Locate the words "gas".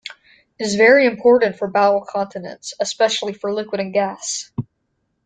3.93-4.51